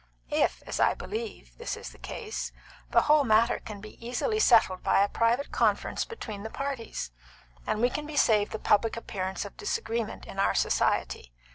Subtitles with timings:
[0.31, 2.51] If, as I believe, this is the case,
[2.89, 7.11] the whole matter can be easily settled by a private conference between the parties,
[7.67, 11.31] and we can be saved the public appearance of disagreement in our society.